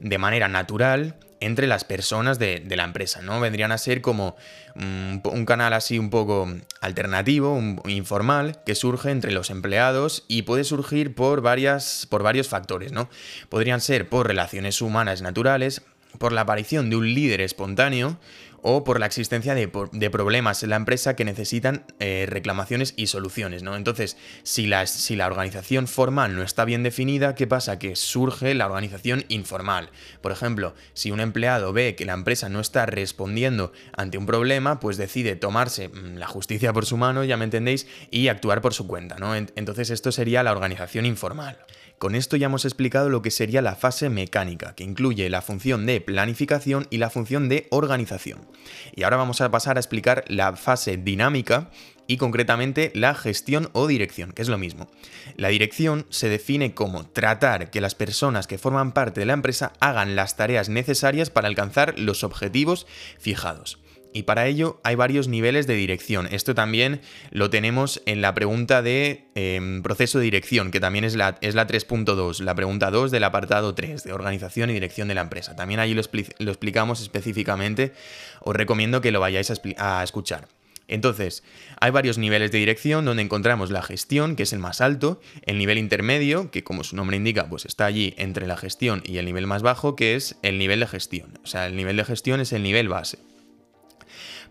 de 0.00 0.18
manera 0.18 0.48
natural 0.48 1.16
entre 1.40 1.66
las 1.66 1.84
personas 1.84 2.38
de, 2.38 2.64
la 2.70 2.84
empresa, 2.84 3.20
¿no? 3.20 3.40
Vendrían 3.40 3.70
a 3.70 3.78
ser 3.78 4.00
como 4.00 4.36
mm, 4.76 5.18
un, 5.24 5.44
canal 5.44 5.72
así 5.74 5.98
un 5.98 6.10
poco 6.10 6.48
alternativo, 6.80 7.60
informal, 7.86 8.62
que 8.64 8.74
surge 8.74 9.10
entre 9.10 9.30
los 9.30 9.50
empleados 9.50 10.24
y 10.26 10.42
puede 10.42 10.64
surgir 10.64 11.14
por, 11.14 11.42
varias, 11.42 12.06
por 12.08 12.22
varios 12.22 12.48
factores, 12.48 12.92
¿no? 12.92 13.10
Podrían 13.48 13.80
ser 13.80 14.08
por 14.08 14.26
relaciones 14.26 14.80
humanas 14.80 15.22
naturales, 15.22 15.82
por 16.18 16.32
la 16.32 16.42
aparición 16.42 16.90
de 16.90 16.96
un 16.96 17.12
líder 17.12 17.40
espontáneo 17.40 18.18
o 18.66 18.82
por 18.82 18.98
la 18.98 19.04
existencia 19.04 19.54
de, 19.54 19.68
problemas 20.10 20.62
en 20.62 20.70
la 20.70 20.76
empresa 20.76 21.14
que 21.16 21.26
necesitan 21.26 21.84
eh, 22.00 22.24
reclamaciones 22.26 22.94
y 22.96 23.08
soluciones, 23.08 23.62
¿no? 23.62 23.76
Entonces, 23.76 24.16
si 24.42 24.66
la, 24.66 24.86
si 24.86 25.16
la 25.16 25.26
organización 25.26 25.86
formal 25.86 26.34
no 26.34 26.42
está 26.42 26.64
bien 26.64 26.82
definida, 26.82 27.34
¿qué 27.34 27.46
pasa? 27.46 27.78
Que 27.78 27.94
surge 27.94 28.54
la 28.54 28.64
organización 28.64 29.26
informal. 29.28 29.90
Por 30.22 30.32
ejemplo, 30.32 30.74
si 30.94 31.10
un 31.10 31.20
empleado 31.20 31.74
ve 31.74 31.94
que 31.94 32.06
la 32.06 32.14
empresa 32.14 32.48
no 32.48 32.58
está 32.58 32.86
respondiendo 32.86 33.70
ante 33.98 34.16
un 34.16 34.24
problema, 34.24 34.80
pues 34.80 34.96
decide 34.96 35.36
tomarse 35.36 35.88
mm, 35.90 36.16
la 36.16 36.26
justicia 36.26 36.72
por 36.72 36.86
su 36.86 36.96
mano, 36.96 37.22
ya 37.22 37.36
me 37.36 37.44
entendéis, 37.44 37.86
y 38.10 38.28
actuar 38.28 38.62
por 38.62 38.72
su 38.72 38.86
cuenta, 38.86 39.16
¿no? 39.18 39.34
Entonces, 39.34 39.90
esto 39.90 40.10
sería 40.10 40.42
la 40.42 40.52
organización 40.52 41.04
informal. 41.04 41.58
Con 42.04 42.14
esto 42.14 42.36
ya 42.36 42.48
hemos 42.48 42.66
explicado 42.66 43.08
lo 43.08 43.22
que 43.22 43.30
sería 43.30 43.62
la 43.62 43.76
fase 43.76 44.10
mecánica, 44.10 44.74
que 44.74 44.84
incluye 44.84 45.30
la 45.30 45.40
función 45.40 45.86
de 45.86 46.02
planificación 46.02 46.86
y 46.90 46.98
la 46.98 47.08
función 47.08 47.48
de 47.48 47.66
organización. 47.70 48.46
Y 48.94 49.04
ahora 49.04 49.16
vamos 49.16 49.40
a 49.40 49.50
pasar 49.50 49.78
a 49.78 49.80
explicar 49.80 50.22
la 50.28 50.54
fase 50.54 50.98
dinámica 50.98 51.70
y 52.06 52.18
concretamente 52.18 52.92
la 52.94 53.14
gestión 53.14 53.70
o 53.72 53.86
dirección, 53.86 54.32
que 54.32 54.42
es 54.42 54.50
lo 54.50 54.58
mismo. 54.58 54.90
La 55.38 55.48
dirección 55.48 56.04
se 56.10 56.28
define 56.28 56.74
como 56.74 57.06
tratar 57.06 57.70
que 57.70 57.80
las 57.80 57.94
personas 57.94 58.46
que 58.46 58.58
forman 58.58 58.92
parte 58.92 59.20
de 59.20 59.26
la 59.26 59.32
empresa 59.32 59.72
hagan 59.80 60.14
las 60.14 60.36
tareas 60.36 60.68
necesarias 60.68 61.30
para 61.30 61.48
alcanzar 61.48 61.98
los 61.98 62.22
objetivos 62.22 62.86
fijados. 63.18 63.78
Y 64.16 64.22
para 64.22 64.46
ello 64.46 64.80
hay 64.84 64.94
varios 64.94 65.26
niveles 65.26 65.66
de 65.66 65.74
dirección. 65.74 66.28
Esto 66.30 66.54
también 66.54 67.00
lo 67.32 67.50
tenemos 67.50 68.00
en 68.06 68.22
la 68.22 68.32
pregunta 68.32 68.80
de 68.80 69.26
em, 69.34 69.82
proceso 69.82 70.20
de 70.20 70.24
dirección, 70.24 70.70
que 70.70 70.78
también 70.78 71.04
es 71.04 71.16
la, 71.16 71.36
es 71.40 71.56
la 71.56 71.66
3.2, 71.66 72.38
la 72.38 72.54
pregunta 72.54 72.92
2 72.92 73.10
del 73.10 73.24
apartado 73.24 73.74
3, 73.74 74.04
de 74.04 74.12
organización 74.12 74.70
y 74.70 74.74
dirección 74.74 75.08
de 75.08 75.16
la 75.16 75.22
empresa. 75.22 75.56
También 75.56 75.80
allí 75.80 75.94
lo, 75.94 76.00
explicamos 76.00 77.02
específicamente. 77.02 77.92
Os 78.40 78.54
recomiendo 78.54 79.00
que 79.00 79.10
lo 79.10 79.18
vayáis 79.18 79.50
a, 79.50 80.00
a 80.00 80.04
escuchar. 80.04 80.46
Entonces, 80.86 81.42
hay 81.80 81.90
varios 81.90 82.16
niveles 82.16 82.52
de 82.52 82.58
dirección 82.58 83.04
donde 83.04 83.24
encontramos 83.24 83.72
la 83.72 83.82
gestión, 83.82 84.36
que 84.36 84.44
es 84.44 84.52
el 84.52 84.60
más 84.60 84.80
alto, 84.80 85.20
el 85.42 85.58
nivel 85.58 85.76
intermedio, 85.76 86.52
que 86.52 86.62
como 86.62 86.84
su 86.84 86.94
nombre 86.94 87.16
indica, 87.16 87.48
pues 87.48 87.64
está 87.64 87.86
allí 87.86 88.14
entre 88.16 88.46
la 88.46 88.56
gestión 88.56 89.02
y 89.04 89.16
el 89.16 89.24
nivel 89.24 89.48
más 89.48 89.62
bajo, 89.62 89.96
que 89.96 90.14
es 90.14 90.36
el 90.42 90.58
nivel 90.58 90.78
de 90.78 90.86
gestión. 90.86 91.40
O 91.42 91.48
sea, 91.48 91.66
el 91.66 91.74
nivel 91.74 91.96
de 91.96 92.04
gestión 92.04 92.40
es 92.40 92.52
el 92.52 92.62
nivel 92.62 92.88
base. 92.88 93.18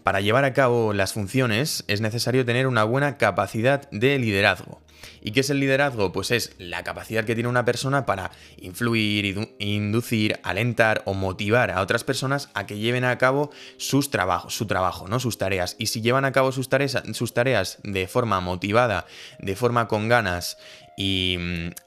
Para 0.03 0.19
llevar 0.19 0.43
a 0.43 0.53
cabo 0.53 0.91
las 0.91 1.13
funciones 1.13 1.85
es 1.87 2.01
necesario 2.01 2.45
tener 2.45 2.67
una 2.67 2.83
buena 2.83 3.17
capacidad 3.17 3.89
de 3.91 4.19
liderazgo. 4.19 4.81
¿Y 5.21 5.31
qué 5.31 5.39
es 5.39 5.49
el 5.49 5.61
liderazgo? 5.61 6.11
Pues 6.11 6.31
es 6.31 6.53
la 6.57 6.83
capacidad 6.83 7.23
que 7.23 7.35
tiene 7.35 7.49
una 7.49 7.63
persona 7.63 8.05
para 8.05 8.31
influir, 8.57 9.49
inducir, 9.59 10.39
alentar 10.43 11.01
o 11.05 11.13
motivar 11.13 11.71
a 11.71 11.81
otras 11.81 12.03
personas 12.03 12.49
a 12.53 12.65
que 12.65 12.77
lleven 12.77 13.05
a 13.05 13.17
cabo 13.17 13.49
sus 13.77 14.09
trabajos, 14.09 14.53
su 14.53 14.65
trabajo, 14.65 15.07
¿no? 15.07 15.21
Sus 15.21 15.37
tareas. 15.37 15.77
Y 15.79 15.87
si 15.87 16.01
llevan 16.01 16.25
a 16.25 16.33
cabo 16.33 16.51
sus 16.51 16.67
tareas, 16.67 17.01
sus 17.13 17.33
tareas 17.33 17.79
de 17.83 18.07
forma 18.07 18.41
motivada, 18.41 19.05
de 19.39 19.55
forma 19.55 19.87
con 19.87 20.09
ganas 20.09 20.57
y, 20.95 21.37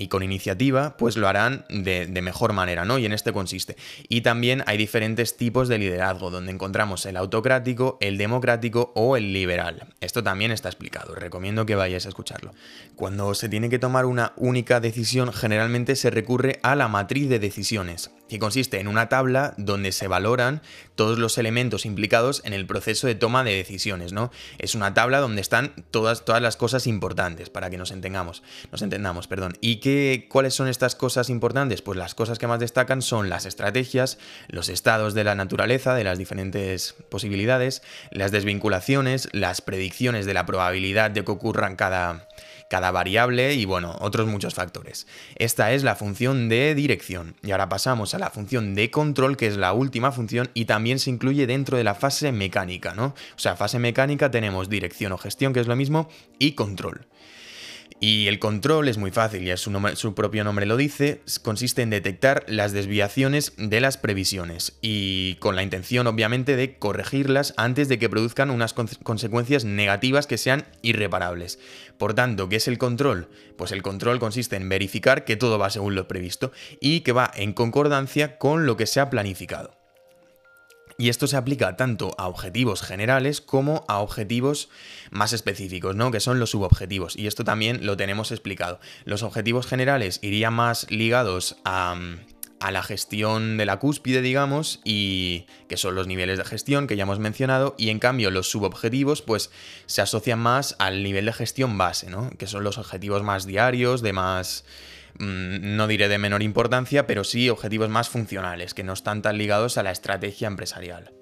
con 0.08 0.22
iniciativa, 0.22 0.96
pues 0.96 1.16
lo 1.16 1.28
harán 1.28 1.64
de, 1.68 2.06
mejor 2.22 2.52
manera, 2.52 2.84
¿no? 2.84 2.98
Y 2.98 3.06
en 3.06 3.12
este 3.12 3.32
consiste. 3.32 3.76
Y 4.08 4.22
también 4.22 4.62
hay 4.66 4.76
diferentes 4.76 5.36
tipos 5.36 5.68
de 5.68 5.78
liderazgo, 5.78 6.30
donde 6.30 6.52
encontramos 6.52 7.06
el 7.06 7.16
autocrático, 7.16 7.98
el 8.00 8.18
democrático 8.18 8.92
o 8.94 9.16
el 9.16 9.32
liberal. 9.32 9.94
Esto 10.00 10.22
también 10.22 10.50
está 10.50 10.68
explicado, 10.68 11.14
recomiendo 11.14 11.66
que 11.66 11.74
vayáis 11.74 12.06
a 12.06 12.08
escucharlo. 12.08 12.52
Cuando 12.94 13.34
se 13.34 13.48
tiene 13.48 13.68
que 13.68 13.78
tomar 13.78 14.06
una 14.06 14.32
única 14.36 14.80
decisión, 14.80 15.32
generalmente 15.32 15.96
se 15.96 16.10
recurre 16.10 16.58
a 16.62 16.74
la 16.74 16.88
matriz 16.88 17.28
de 17.28 17.38
decisiones, 17.38 18.10
que 18.28 18.38
consiste 18.38 18.80
en 18.80 18.88
una 18.88 19.08
tabla 19.08 19.54
donde 19.56 19.92
se 19.92 20.08
valoran 20.08 20.62
todos 20.94 21.18
los 21.18 21.38
elementos 21.38 21.84
implicados 21.84 22.42
en 22.44 22.52
el 22.52 22.66
proceso 22.66 23.06
de 23.06 23.14
toma 23.14 23.44
de 23.44 23.54
decisiones, 23.54 24.12
¿no? 24.12 24.30
Es 24.58 24.74
una 24.74 24.94
tabla 24.94 25.18
donde 25.18 25.40
están 25.40 25.72
todas, 25.90 26.24
todas 26.24 26.42
las 26.42 26.56
cosas 26.56 26.86
importantes, 26.86 27.50
para 27.50 27.70
que 27.70 27.78
nos 27.78 27.90
entendamos, 27.90 28.42
nos 28.72 28.82
entendamos, 28.82 29.26
perdón. 29.26 29.56
¿Y 29.60 29.76
qué, 29.76 30.26
cuáles 30.30 30.54
son 30.54 30.68
estas 30.68 30.94
cosas 30.94 31.30
importantes? 31.30 31.82
Pues 31.82 31.98
las 31.98 32.14
cosas 32.14 32.38
que 32.38 32.46
más 32.46 32.60
destacan 32.60 33.02
son 33.02 33.28
las 33.28 33.46
estrategias, 33.46 34.18
los 34.48 34.68
estados 34.68 35.14
de 35.14 35.24
la 35.24 35.34
naturaleza, 35.34 35.94
de 35.94 36.04
las 36.04 36.18
diferentes 36.18 36.94
posibilidades, 37.10 37.82
las 38.10 38.32
desvinculaciones, 38.32 39.28
las 39.32 39.60
predicciones 39.60 40.26
de 40.26 40.34
la 40.34 40.46
probabilidad 40.46 41.10
de 41.10 41.24
que 41.24 41.32
ocurran 41.32 41.76
cada 41.76 42.28
cada 42.68 42.90
variable 42.90 43.54
y 43.54 43.64
bueno, 43.64 43.96
otros 44.00 44.26
muchos 44.26 44.54
factores. 44.54 45.06
Esta 45.36 45.72
es 45.72 45.82
la 45.82 45.96
función 45.96 46.48
de 46.48 46.74
dirección. 46.74 47.36
Y 47.42 47.52
ahora 47.52 47.68
pasamos 47.68 48.14
a 48.14 48.18
la 48.18 48.30
función 48.30 48.74
de 48.74 48.90
control, 48.90 49.36
que 49.36 49.46
es 49.46 49.56
la 49.56 49.72
última 49.72 50.12
función 50.12 50.50
y 50.54 50.64
también 50.64 50.98
se 50.98 51.10
incluye 51.10 51.46
dentro 51.46 51.76
de 51.76 51.84
la 51.84 51.94
fase 51.94 52.32
mecánica, 52.32 52.94
¿no? 52.94 53.06
O 53.06 53.38
sea, 53.38 53.56
fase 53.56 53.78
mecánica 53.78 54.30
tenemos 54.30 54.68
dirección 54.68 55.12
o 55.12 55.18
gestión, 55.18 55.52
que 55.52 55.60
es 55.60 55.66
lo 55.66 55.76
mismo, 55.76 56.08
y 56.38 56.52
control. 56.52 57.06
Y 57.98 58.26
el 58.26 58.38
control 58.38 58.88
es 58.88 58.98
muy 58.98 59.10
fácil, 59.10 59.44
ya 59.44 59.56
su, 59.56 59.72
su, 59.94 60.14
propio 60.14 60.44
nombre 60.44 60.66
lo 60.66 60.76
dice, 60.76 61.22
consiste 61.42 61.80
en 61.80 61.88
detectar 61.88 62.44
las 62.46 62.72
desviaciones 62.72 63.54
de 63.56 63.80
las 63.80 63.96
previsiones 63.96 64.76
y 64.82 65.36
con 65.36 65.56
la 65.56 65.62
intención 65.62 66.06
obviamente 66.06 66.56
de 66.56 66.78
corregirlas 66.78 67.54
antes 67.56 67.88
de 67.88 67.98
que 67.98 68.10
produzcan 68.10 68.50
unas 68.50 68.74
consecuencias 68.74 69.64
negativas 69.64 70.26
que 70.26 70.36
sean 70.36 70.66
irreparables. 70.82 71.58
Por 71.96 72.12
tanto, 72.12 72.50
¿qué 72.50 72.56
es 72.56 72.68
el 72.68 72.76
control? 72.76 73.28
Pues 73.56 73.72
el 73.72 73.82
control 73.82 74.18
consiste 74.18 74.56
en 74.56 74.68
verificar 74.68 75.24
que 75.24 75.36
todo 75.36 75.58
va 75.58 75.70
según 75.70 75.94
lo 75.94 76.06
previsto 76.06 76.52
y 76.80 77.00
que 77.00 77.12
va 77.12 77.30
en 77.34 77.54
concordancia 77.54 78.36
con 78.36 78.66
lo 78.66 78.76
que 78.76 78.86
se 78.86 79.00
ha 79.00 79.08
planificado. 79.08 79.85
Y 80.98 81.10
esto 81.10 81.26
se 81.26 81.36
aplica 81.36 81.76
tanto 81.76 82.14
a 82.16 82.26
objetivos 82.26 82.82
generales 82.82 83.40
como 83.40 83.84
a 83.86 83.98
objetivos 83.98 84.70
más 85.10 85.32
específicos, 85.32 85.94
¿no? 85.94 86.10
Que 86.10 86.20
son 86.20 86.40
los 86.40 86.50
subobjetivos. 86.50 87.16
Y 87.16 87.26
esto 87.26 87.44
también 87.44 87.84
lo 87.84 87.96
tenemos 87.96 88.32
explicado. 88.32 88.80
Los 89.04 89.22
objetivos 89.22 89.66
generales 89.66 90.18
irían 90.22 90.54
más 90.54 90.90
ligados 90.90 91.56
a, 91.64 91.96
a 92.60 92.70
la 92.70 92.82
gestión 92.82 93.56
de 93.56 93.66
la 93.66 93.78
cúspide, 93.78 94.22
digamos, 94.22 94.80
y 94.84 95.46
que 95.68 95.76
son 95.76 95.94
los 95.94 96.06
niveles 96.06 96.38
de 96.38 96.44
gestión 96.44 96.86
que 96.86 96.96
ya 96.96 97.02
hemos 97.02 97.18
mencionado, 97.18 97.74
y 97.78 97.90
en 97.90 97.98
cambio 97.98 98.30
los 98.30 98.50
subobjetivos 98.50 99.22
pues 99.22 99.50
se 99.86 100.02
asocian 100.02 100.38
más 100.38 100.76
al 100.78 101.02
nivel 101.02 101.26
de 101.26 101.32
gestión 101.32 101.76
base, 101.76 102.08
¿no? 102.08 102.30
Que 102.38 102.46
son 102.46 102.64
los 102.64 102.78
objetivos 102.78 103.22
más 103.22 103.46
diarios, 103.46 104.02
de 104.02 104.12
más 104.12 104.64
no 105.18 105.86
diré 105.86 106.08
de 106.08 106.18
menor 106.18 106.42
importancia, 106.42 107.06
pero 107.06 107.24
sí 107.24 107.48
objetivos 107.48 107.88
más 107.88 108.08
funcionales, 108.08 108.74
que 108.74 108.84
no 108.84 108.92
están 108.92 109.22
tan 109.22 109.38
ligados 109.38 109.78
a 109.78 109.82
la 109.82 109.90
estrategia 109.90 110.48
empresarial. 110.48 111.12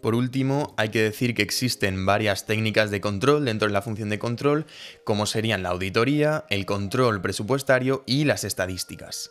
Por 0.00 0.14
último, 0.14 0.74
hay 0.76 0.90
que 0.90 1.02
decir 1.02 1.34
que 1.34 1.42
existen 1.42 2.06
varias 2.06 2.46
técnicas 2.46 2.90
de 2.90 3.00
control 3.00 3.44
dentro 3.44 3.66
de 3.66 3.72
la 3.72 3.82
función 3.82 4.08
de 4.08 4.18
control, 4.18 4.66
como 5.04 5.26
serían 5.26 5.62
la 5.62 5.70
auditoría, 5.70 6.44
el 6.50 6.66
control 6.66 7.20
presupuestario 7.20 8.04
y 8.06 8.24
las 8.24 8.44
estadísticas. 8.44 9.30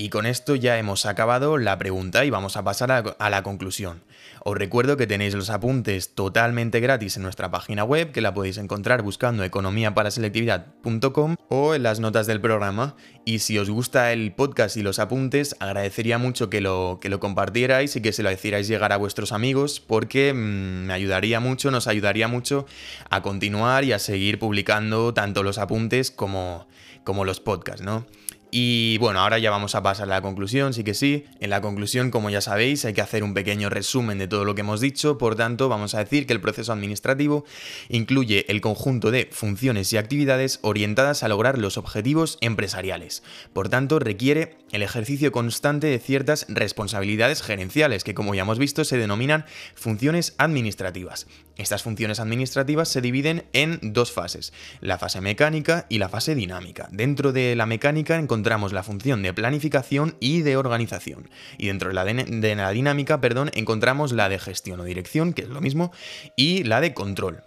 Y 0.00 0.08
con 0.08 0.24
esto 0.24 0.54
ya 0.54 0.78
hemos 0.78 1.04
acabado 1.04 1.58
la 1.58 1.76
pregunta 1.76 2.24
y 2.24 2.30
vamos 2.30 2.56
a 2.56 2.64
pasar 2.64 2.90
a, 2.90 3.28
la 3.30 3.42
conclusión. 3.42 4.02
Os 4.42 4.56
recuerdo 4.56 4.96
que 4.96 5.06
tenéis 5.06 5.34
los 5.34 5.50
apuntes 5.50 6.14
totalmente 6.14 6.80
gratis 6.80 7.18
en 7.18 7.22
nuestra 7.22 7.50
página 7.50 7.84
web, 7.84 8.10
que 8.10 8.22
la 8.22 8.32
podéis 8.32 8.56
encontrar 8.56 9.02
buscando 9.02 9.44
economiaparaselectividad.com 9.44 11.36
o 11.50 11.74
en 11.74 11.82
las 11.82 12.00
notas 12.00 12.26
del 12.26 12.40
programa. 12.40 12.96
Y 13.26 13.40
si 13.40 13.58
os 13.58 13.68
gusta 13.68 14.14
el 14.14 14.32
podcast 14.32 14.78
y 14.78 14.82
los 14.82 14.98
apuntes, 14.98 15.54
agradecería 15.60 16.16
mucho 16.16 16.48
que 16.48 16.62
lo, 16.62 16.98
que 16.98 17.10
lo 17.10 17.20
compartierais 17.20 17.94
y 17.94 18.00
que 18.00 18.14
se 18.14 18.22
lo 18.22 18.32
hicierais 18.32 18.68
llegar 18.68 18.94
a 18.94 18.96
vuestros 18.96 19.32
amigos, 19.32 19.80
porque 19.80 20.32
mm, 20.32 20.86
me 20.86 20.94
ayudaría 20.94 21.40
mucho, 21.40 21.70
nos 21.70 21.88
ayudaría 21.88 22.26
mucho 22.26 22.64
a 23.10 23.20
continuar 23.20 23.84
y 23.84 23.92
a 23.92 23.98
seguir 23.98 24.38
publicando 24.38 25.12
tanto 25.12 25.42
los 25.42 25.58
apuntes 25.58 26.10
como, 26.10 26.66
como 27.04 27.26
los 27.26 27.40
podcasts, 27.40 27.82
¿no? 27.82 28.06
Y 28.50 28.98
bueno, 28.98 29.20
ahora 29.20 29.38
ya 29.38 29.50
vamos 29.50 29.74
a 29.74 29.82
pasar 29.82 30.04
a 30.04 30.10
la 30.10 30.22
conclusión, 30.22 30.74
sí 30.74 30.82
que 30.82 30.94
sí. 30.94 31.26
En 31.38 31.50
la 31.50 31.60
conclusión, 31.60 32.10
como 32.10 32.30
ya 32.30 32.40
sabéis, 32.40 32.84
hay 32.84 32.92
que 32.92 33.00
hacer 33.00 33.22
un 33.22 33.32
pequeño 33.32 33.70
resumen 33.70 34.18
de 34.18 34.26
todo 34.26 34.44
lo 34.44 34.54
que 34.54 34.62
hemos 34.62 34.80
dicho, 34.80 35.18
por 35.18 35.36
tanto, 35.36 35.68
vamos 35.68 35.94
a 35.94 35.98
decir 35.98 36.26
que 36.26 36.32
el 36.32 36.40
proceso 36.40 36.72
administrativo 36.72 37.44
incluye 37.88 38.44
el 38.48 38.60
conjunto 38.60 39.10
de 39.10 39.28
funciones 39.30 39.92
y 39.92 39.98
actividades 39.98 40.58
orientadas 40.62 41.22
a 41.22 41.28
lograr 41.28 41.58
los 41.58 41.76
objetivos 41.76 42.38
empresariales. 42.40 43.22
Por 43.52 43.68
tanto, 43.68 44.00
requiere 44.00 44.56
el 44.72 44.82
ejercicio 44.82 45.32
constante 45.32 45.86
de 45.86 45.98
ciertas 45.98 46.46
responsabilidades 46.48 47.42
gerenciales, 47.42 48.04
que 48.04 48.14
como 48.14 48.34
ya 48.34 48.42
hemos 48.42 48.58
visto 48.58 48.84
se 48.84 48.98
denominan 48.98 49.44
funciones 49.74 50.34
administrativas. 50.38 51.26
Estas 51.56 51.82
funciones 51.82 52.20
administrativas 52.20 52.88
se 52.88 53.00
dividen 53.00 53.44
en 53.52 53.78
dos 53.82 54.12
fases, 54.12 54.52
la 54.80 54.96
fase 54.96 55.20
mecánica 55.20 55.86
y 55.88 55.98
la 55.98 56.08
fase 56.08 56.34
dinámica. 56.34 56.88
Dentro 56.90 57.32
de 57.32 57.54
la 57.54 57.66
mecánica 57.66 58.16
encontramos 58.16 58.39
la 58.72 58.82
función 58.82 59.22
de 59.22 59.32
planificación 59.32 60.16
y 60.20 60.42
de 60.42 60.56
organización. 60.56 61.28
Y 61.58 61.68
dentro 61.68 61.88
de 61.88 61.94
la, 61.94 62.04
de 62.04 62.54
la 62.56 62.70
dinámica, 62.70 63.20
perdón, 63.20 63.50
encontramos 63.54 64.12
la 64.12 64.28
de 64.28 64.38
gestión 64.38 64.80
o 64.80 64.84
dirección, 64.84 65.32
que 65.32 65.42
es 65.42 65.48
lo 65.48 65.60
mismo, 65.60 65.92
y 66.36 66.64
la 66.64 66.80
de 66.80 66.94
control. 66.94 67.42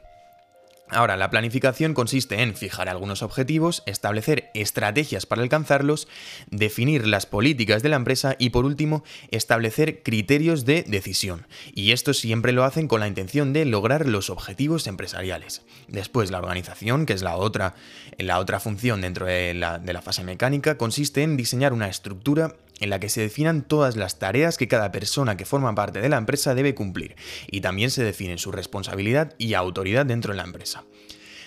Ahora, 0.89 1.17
la 1.17 1.29
planificación 1.29 1.93
consiste 1.93 2.41
en 2.41 2.55
fijar 2.55 2.89
algunos 2.89 3.23
objetivos, 3.23 3.83
establecer 3.85 4.51
estrategias 4.53 5.25
para 5.25 5.41
alcanzarlos, 5.41 6.07
definir 6.51 7.07
las 7.07 7.25
políticas 7.25 7.81
de 7.81 7.89
la 7.89 7.95
empresa 7.95 8.35
y 8.37 8.49
por 8.49 8.65
último, 8.65 9.03
establecer 9.31 10.03
criterios 10.03 10.65
de 10.65 10.83
decisión. 10.83 11.47
Y 11.73 11.93
esto 11.93 12.13
siempre 12.13 12.51
lo 12.51 12.63
hacen 12.63 12.87
con 12.87 12.99
la 12.99 13.07
intención 13.07 13.53
de 13.53 13.65
lograr 13.65 14.07
los 14.07 14.29
objetivos 14.29 14.85
empresariales. 14.85 15.63
Después, 15.87 16.31
la 16.31 16.39
organización, 16.39 17.05
que 17.05 17.13
es 17.13 17.23
la 17.23 17.37
otra, 17.37 17.75
la 18.17 18.39
otra 18.39 18.59
función 18.59 19.01
dentro 19.01 19.25
de 19.25 19.53
la, 19.53 19.79
de 19.79 19.93
la 19.93 20.01
fase 20.01 20.23
mecánica, 20.23 20.77
consiste 20.77 21.23
en 21.23 21.37
diseñar 21.37 21.73
una 21.73 21.87
estructura 21.87 22.55
en 22.83 22.89
la 22.89 22.99
que 22.99 23.09
se 23.09 23.21
definan 23.21 23.61
todas 23.61 23.95
las 23.95 24.19
tareas 24.19 24.57
que 24.57 24.67
cada 24.67 24.91
persona 24.91 25.37
que 25.37 25.45
forma 25.45 25.73
parte 25.73 26.01
de 26.01 26.09
la 26.09 26.17
empresa 26.17 26.53
debe 26.53 26.75
cumplir 26.75 27.15
y 27.49 27.61
también 27.61 27.89
se 27.89 28.03
define 28.03 28.37
su 28.37 28.51
responsabilidad 28.51 29.33
y 29.37 29.53
autoridad 29.53 30.05
dentro 30.05 30.33
de 30.33 30.37
la 30.37 30.43
empresa. 30.43 30.83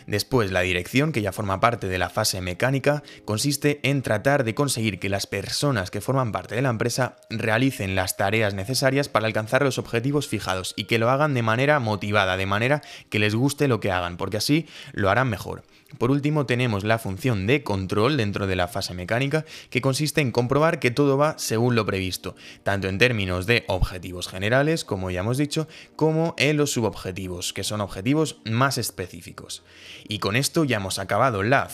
Después, 0.07 0.53
la 0.53 0.61
dirección, 0.61 1.11
que 1.13 1.21
ya 1.21 1.33
forma 1.33 1.61
parte 1.61 1.89
de 1.89 1.99
la 1.99 2.09
fase 2.09 2.41
mecánica, 2.41 3.03
consiste 3.25 3.81
en 3.83 4.03
tratar 4.03 4.45
de 4.45 4.55
conseguir 4.55 5.01
que 5.01 5.09
las 5.09 5.27
personas 5.27 5.91
que 5.91 6.01
forman 6.01 6.33
parte 6.33 6.55
de 6.55 6.63
la 6.63 6.71
empresa 6.71 7.17
realicen 7.29 7.97
las 7.97 8.17
tareas 8.17 8.55
necesarias 8.55 9.09
para 9.09 9.27
alcanzar 9.27 9.63
los 9.63 9.79
objetivos 9.79 10.29
fijados 10.29 10.75
y 10.77 10.85
que 10.85 10.99
lo 10.99 11.11
hagan 11.11 11.35
de 11.35 11.43
manera 11.43 11.81
motivada, 11.81 12.37
de 12.37 12.47
manera 12.47 12.83
que 13.11 13.19
les 13.19 13.35
guste 13.35 13.69
lo 13.69 13.81
que 13.81 13.91
hagan, 13.91 14.17
porque 14.17 14.37
así 14.37 14.67
lo 14.93 15.11
harán 15.11 15.29
mejor. 15.29 15.65
Por 15.99 16.11
último, 16.11 16.47
tenemos 16.47 16.83
la 16.83 16.99
función 16.99 17.47
de 17.47 17.63
control 17.63 18.17
dentro 18.17 18.49
de 18.49 18.57
la 18.57 18.67
fase 18.67 18.93
mecánica, 18.93 19.45
que 19.71 19.81
consiste 19.81 20.21
en 20.21 20.33
comprobar 20.33 20.81
que 20.81 20.91
todo 20.91 21.17
va 21.17 21.39
según 21.39 21.77
lo 21.77 21.87
previsto, 21.87 22.35
tanto 22.65 22.89
en 22.89 22.99
términos 22.99 23.47
de 23.47 23.65
objetivos 23.69 24.27
generales, 24.27 24.85
como 24.85 25.13
ya 25.13 25.21
hemos 25.21 25.39
dicho, 25.39 25.69
como 25.95 26.35
en 26.39 26.57
los 26.57 26.73
subobjetivos, 26.73 27.53
que 27.53 27.63
son 27.63 27.81
objetivos 27.81 28.39
más 28.45 28.79
específicos. 28.79 29.63
Y 30.09 30.19
con 30.19 30.35
esto 30.35 30.65
ya 30.65 30.79
hemos 30.79 30.99
acabado 30.99 31.45
la, 31.45 31.69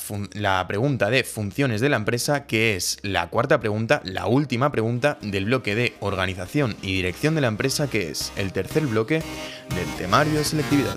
pregunta 0.69 1.09
de 1.09 1.25
funciones 1.25 1.81
de 1.81 1.89
la 1.89 1.97
empresa, 1.97 2.47
que 2.47 2.77
es 2.77 2.99
la 3.01 3.31
cuarta 3.31 3.61
pregunta, 3.61 4.03
la 4.05 4.27
última 4.27 4.71
pregunta 4.71 5.17
del 5.23 5.47
bloque 5.47 5.75
de 5.75 5.95
organización 6.01 6.77
y 6.83 6.95
dirección 6.95 7.35
de 7.35 7.41
la 7.41 7.49
empresa, 7.49 7.89
que 7.89 8.11
es 8.11 8.31
el 8.37 8.53
tercer 8.53 8.87
bloque 8.87 9.23
del 9.75 9.89
temario 9.97 10.35
de 10.35 10.45
selectividad. 10.45 10.95